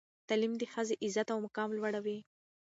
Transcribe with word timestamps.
تعلیم 0.29 0.53
د 0.57 0.63
ښځې 0.73 0.95
عزت 1.03 1.27
او 1.33 1.39
مقام 1.45 1.69
لوړوي. 1.77 2.17